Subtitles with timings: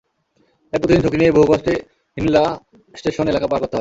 [0.73, 1.73] তাই প্রতিদিন ঝুঁকি নিয়েই বহু কষ্টে
[2.17, 2.43] হ্নীলা
[2.93, 3.69] স্টেশন এলাকা পার হতে হয়।